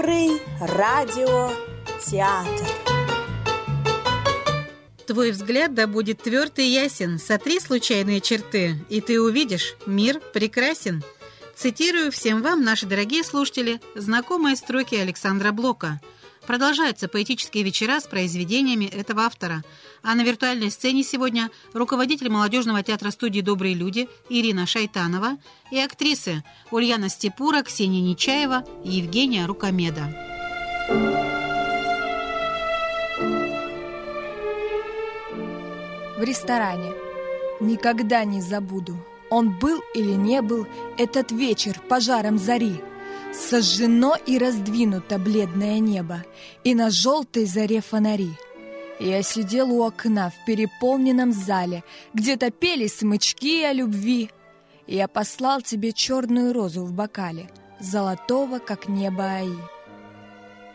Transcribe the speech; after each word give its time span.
Добрый 0.00 0.40
радиотеатр. 0.58 1.56
Твой 5.06 5.30
взгляд 5.30 5.74
да 5.74 5.86
будет 5.86 6.22
тверд 6.22 6.58
и 6.58 6.62
ясен. 6.62 7.18
Сотри 7.18 7.60
случайные 7.60 8.22
черты, 8.22 8.76
и 8.88 9.02
ты 9.02 9.20
увидишь, 9.20 9.76
мир 9.84 10.18
прекрасен. 10.32 11.04
Цитирую 11.54 12.10
всем 12.12 12.40
вам, 12.40 12.64
наши 12.64 12.86
дорогие 12.86 13.22
слушатели, 13.22 13.78
знакомые 13.94 14.56
строки 14.56 14.94
Александра 14.94 15.52
Блока. 15.52 16.00
Продолжаются 16.46 17.06
поэтические 17.08 17.62
вечера 17.62 18.00
с 18.00 18.06
произведениями 18.06 18.86
этого 18.86 19.22
автора. 19.22 19.62
А 20.02 20.14
на 20.14 20.22
виртуальной 20.22 20.70
сцене 20.70 21.02
сегодня 21.02 21.50
руководитель 21.74 22.30
молодежного 22.30 22.82
театра 22.82 23.10
студии 23.10 23.40
«Добрые 23.40 23.74
люди» 23.74 24.08
Ирина 24.28 24.66
Шайтанова 24.66 25.38
и 25.70 25.78
актрисы 25.78 26.42
Ульяна 26.70 27.08
Степура, 27.08 27.62
Ксения 27.62 28.00
Нечаева 28.00 28.64
и 28.84 28.90
Евгения 28.90 29.46
Рукомеда. 29.46 30.14
В 36.18 36.22
ресторане. 36.22 36.92
Никогда 37.60 38.24
не 38.24 38.40
забуду. 38.40 38.96
Он 39.30 39.56
был 39.58 39.80
или 39.94 40.12
не 40.12 40.42
был 40.42 40.66
этот 40.98 41.30
вечер 41.30 41.80
пожаром 41.88 42.38
зари. 42.38 42.80
Сожжено 43.32 44.16
и 44.26 44.38
раздвинуто 44.38 45.18
бледное 45.18 45.78
небо, 45.78 46.24
и 46.64 46.74
на 46.74 46.90
желтой 46.90 47.44
заре 47.44 47.80
фонари. 47.80 48.32
Я 48.98 49.22
сидел 49.22 49.70
у 49.72 49.82
окна 49.82 50.30
в 50.30 50.44
переполненном 50.44 51.32
зале, 51.32 51.84
где-то 52.12 52.50
пели 52.50 52.86
смычки 52.86 53.62
о 53.62 53.72
любви. 53.72 54.30
Я 54.86 55.08
послал 55.08 55.62
тебе 55.62 55.92
черную 55.92 56.52
розу 56.52 56.84
в 56.84 56.92
бокале, 56.92 57.48
золотого, 57.78 58.58
как 58.58 58.88
небо 58.88 59.24
Аи. 59.24 59.56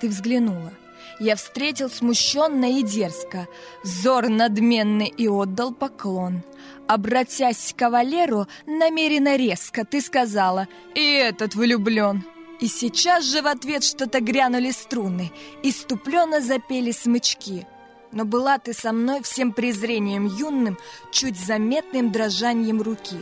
Ты 0.00 0.08
взглянула. 0.08 0.72
Я 1.20 1.36
встретил 1.36 1.90
смущенно 1.90 2.78
и 2.78 2.82
дерзко, 2.82 3.46
взор 3.84 4.28
надменный 4.28 5.06
и 5.06 5.28
отдал 5.28 5.72
поклон— 5.72 6.42
Обратясь 6.88 7.74
к 7.74 7.78
кавалеру, 7.78 8.46
намеренно 8.66 9.36
резко 9.36 9.84
ты 9.84 10.00
сказала 10.00 10.68
«И 10.94 11.12
этот 11.12 11.54
влюблен». 11.54 12.24
И 12.60 12.66
сейчас 12.66 13.24
же 13.24 13.40
в 13.40 13.46
ответ 13.46 13.84
что-то 13.84 14.20
грянули 14.20 14.70
струны, 14.70 15.30
Иступленно 15.62 16.40
запели 16.40 16.90
смычки. 16.90 17.66
Но 18.10 18.24
была 18.24 18.58
ты 18.58 18.72
со 18.72 18.92
мной 18.92 19.22
всем 19.22 19.52
презрением 19.52 20.26
юным, 20.26 20.76
Чуть 21.12 21.38
заметным 21.38 22.10
дрожанием 22.10 22.82
руки. 22.82 23.20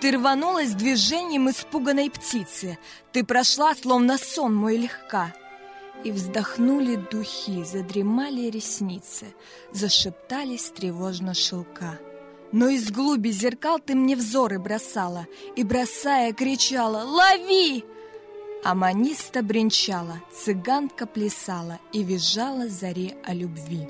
Ты 0.00 0.12
рванулась 0.12 0.72
движением 0.72 1.50
испуганной 1.50 2.10
птицы, 2.10 2.78
Ты 3.12 3.24
прошла, 3.24 3.74
словно 3.74 4.16
сон 4.16 4.54
мой 4.54 4.76
легка. 4.76 5.34
И 6.02 6.10
вздохнули 6.10 6.96
духи, 6.96 7.64
задремали 7.64 8.48
ресницы, 8.48 9.26
Зашептались 9.72 10.70
тревожно 10.70 11.34
шелка. 11.34 11.98
Но 12.52 12.68
из 12.68 12.90
глуби 12.90 13.30
зеркал 13.30 13.78
ты 13.78 13.94
мне 13.94 14.16
взоры 14.16 14.58
бросала 14.58 15.26
И, 15.56 15.62
бросая, 15.62 16.32
кричала 16.32 17.04
«Лови!» 17.04 17.84
Аманиста 18.64 19.42
бренчала, 19.42 20.20
цыганка 20.32 21.06
плясала 21.06 21.80
И 21.92 22.04
визжала 22.04 22.68
заре 22.68 23.16
о 23.24 23.34
любви. 23.34 23.88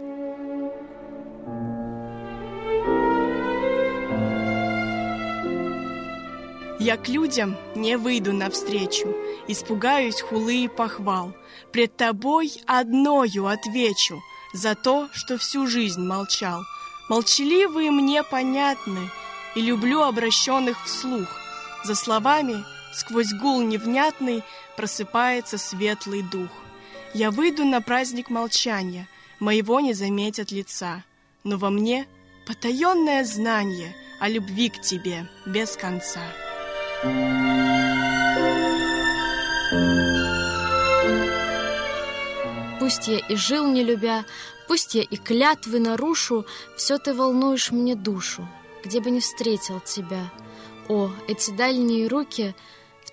Я 6.81 6.97
к 6.97 7.09
людям 7.09 7.56
не 7.77 7.97
выйду 7.97 8.33
навстречу, 8.33 9.15
Испугаюсь 9.47 10.20
хулы 10.23 10.65
и 10.65 10.69
похвал. 10.69 11.33
Пред 11.70 11.97
тобой 11.97 12.53
одною 12.67 13.47
отвечу 13.47 14.20
За 14.55 14.75
то, 14.75 15.09
что 15.12 15.37
всю 15.37 15.66
жизнь 15.66 16.00
молчал— 16.00 16.62
Молчаливые 17.09 17.91
мне 17.91 18.22
понятны, 18.22 19.11
И 19.55 19.61
люблю 19.61 20.00
обращенных 20.03 20.82
вслух. 20.87 21.28
За 21.84 21.94
словами 21.94 22.65
сквозь 22.92 23.32
гул 23.32 23.62
невнятный 23.62 24.42
Просыпается 24.76 25.58
светлый 25.58 26.22
дух. 26.22 26.50
Я 27.14 27.30
выйду 27.30 27.64
на 27.64 27.80
праздник 27.80 28.30
молчания, 28.30 29.08
Моего 29.41 29.80
не 29.80 29.92
заметят 29.92 30.50
лица, 30.50 31.02
Но 31.44 31.58
во 31.58 31.70
мне 31.70 32.06
потаенное 32.47 33.25
знание 33.25 33.94
О 34.20 34.28
любви 34.28 34.69
к 34.69 34.81
тебе 34.81 35.28
без 35.47 35.76
конца. 35.76 36.20
Пусть 42.78 43.08
я 43.08 43.19
и 43.19 43.36
жил 43.36 43.66
не 43.66 43.82
любя, 43.82 44.25
Пусть 44.69 44.94
я 44.94 45.02
и 45.02 45.16
клятвы 45.16 45.81
нарушу, 45.81 46.47
Все 46.76 46.98
ты 46.98 47.14
волнуешь 47.14 47.70
мне 47.70 47.94
душу, 47.94 48.48
Где 48.84 49.00
бы 49.00 49.10
не 49.10 49.20
встретил 49.20 49.81
тебя. 49.81 50.31
О, 50.88 51.10
эти 51.28 51.50
дальние 51.50 52.08
руки, 52.08 52.54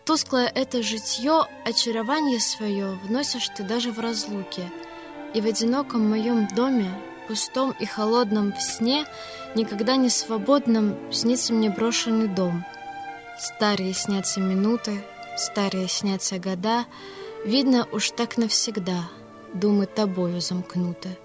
Тусклое 0.05 0.51
это 0.53 0.81
житье 0.81 1.45
Очарование 1.65 2.39
свое 2.39 2.97
Вносишь 3.03 3.49
ты 3.49 3.63
даже 3.63 3.91
в 3.91 3.99
разлуке. 3.99 4.71
И 5.33 5.41
в 5.41 5.45
одиноком 5.45 6.09
моем 6.09 6.47
доме, 6.47 6.91
Пустом 7.27 7.71
и 7.79 7.85
холодном 7.85 8.53
в 8.53 8.61
сне, 8.61 9.05
Никогда 9.55 9.95
не 9.95 10.09
свободном 10.09 10.97
Снится 11.11 11.53
мне 11.53 11.69
брошенный 11.69 12.27
дом. 12.27 12.65
Старые 13.37 13.93
снятся 13.93 14.39
минуты, 14.39 15.03
Старые 15.37 15.87
снятся 15.87 16.39
года, 16.39 16.85
Видно 17.45 17.87
уж 17.91 18.11
так 18.11 18.37
навсегда 18.37 19.09
Думы 19.53 19.85
тобою 19.85 20.41
замкнуты. 20.41 21.17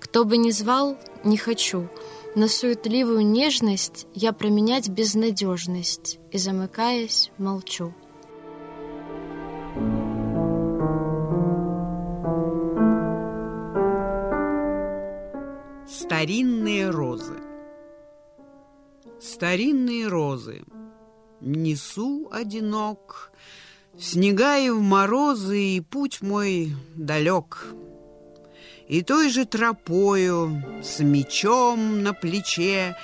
Кто 0.00 0.24
бы 0.24 0.38
ни 0.38 0.50
звал, 0.50 0.96
не 1.24 1.36
хочу. 1.36 1.88
На 2.34 2.48
суетливую 2.48 3.26
нежность 3.26 4.06
я 4.14 4.32
променять 4.32 4.88
безнадежность 4.88 6.18
и, 6.30 6.38
замыкаясь, 6.38 7.30
молчу. 7.38 7.94
Старинные 16.20 16.90
розы. 16.90 17.38
Старинные 19.22 20.06
розы. 20.06 20.64
Несу 21.40 22.28
одинок 22.30 23.32
В 23.94 24.04
снега 24.04 24.58
и 24.58 24.68
в 24.68 24.82
морозы, 24.82 25.76
И 25.76 25.80
путь 25.80 26.20
мой 26.20 26.76
далек— 26.94 27.68
и 28.86 29.02
той 29.02 29.30
же 29.30 29.46
тропою, 29.46 30.62
с 30.82 30.98
мечом 31.00 32.02
на 32.02 32.12
плече, 32.12 32.96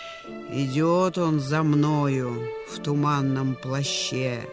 Идет 0.50 1.16
он 1.16 1.40
за 1.40 1.62
мною 1.62 2.50
в 2.68 2.82
туманном 2.82 3.54
плаще. 3.54 4.46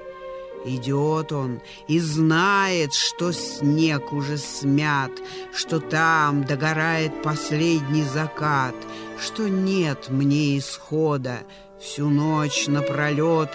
Идет 0.66 1.34
он 1.34 1.62
и 1.88 2.00
знает, 2.00 2.94
что 2.94 3.34
снег 3.34 4.13
уже 4.13 4.38
смят, 4.38 5.12
Что 5.53 5.79
там 5.79 6.46
догорает 6.46 7.22
последний 7.22 8.03
закат, 8.03 8.75
Что 9.19 9.50
нет 9.50 10.09
мне 10.09 10.57
исхода 10.57 11.40
всю 11.81 12.09
ночь 12.09 12.68
напролет, 12.68 13.50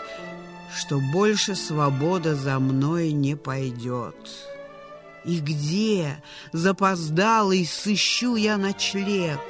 Что 0.76 1.00
больше 1.12 1.54
свобода 1.54 2.34
за 2.34 2.58
мной 2.58 3.12
не 3.12 3.36
пойдет. 3.36 4.16
И 5.24 5.40
где, 5.40 6.22
запоздалый, 6.52 7.64
сыщу 7.64 8.36
я 8.36 8.58
ночлег? 8.58 9.40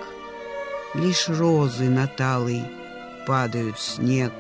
Лишь 0.95 1.29
розы 1.29 1.89
на 1.91 2.07
талой 2.07 2.63
падают 3.27 3.81
снег, 3.81 4.33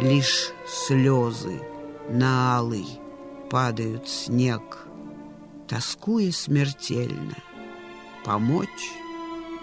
Лишь 0.00 0.50
слезы 0.68 1.58
на 2.08 2.56
алый 2.56 2.86
падают 3.50 4.08
снег. 4.08 4.86
Тоскуя 5.68 6.32
смертельно, 6.32 7.36
помочь 8.24 8.92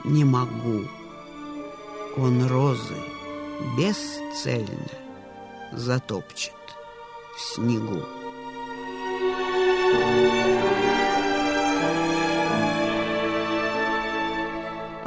не 0.03 0.23
могу. 0.23 0.83
Он 2.17 2.47
розы 2.47 2.95
бесцельно 3.77 4.89
затопчет 5.71 6.53
в 7.35 7.41
снегу. 7.41 8.03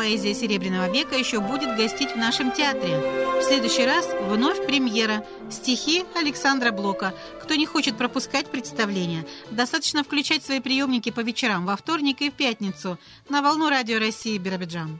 Поэзия 0.09 0.33
Серебряного 0.33 0.91
века 0.91 1.17
еще 1.17 1.39
будет 1.39 1.77
гостить 1.77 2.13
в 2.13 2.17
нашем 2.17 2.51
театре. 2.51 2.97
В 2.97 3.43
следующий 3.43 3.85
раз 3.85 4.09
вновь 4.23 4.65
премьера 4.65 5.23
«Стихи 5.51 6.03
Александра 6.15 6.73
Блока». 6.73 7.13
Кто 7.43 7.57
не 7.57 7.67
хочет 7.67 7.99
пропускать 7.99 8.47
представление, 8.47 9.27
достаточно 9.51 10.03
включать 10.03 10.43
свои 10.43 10.61
приемники 10.61 11.11
по 11.11 11.21
вечерам 11.21 11.67
во 11.67 11.77
вторник 11.77 12.23
и 12.23 12.31
в 12.31 12.33
пятницу 12.33 12.99
на 13.29 13.43
волну 13.43 13.69
радио 13.69 13.99
России 13.99 14.39
Биробиджан. 14.39 14.99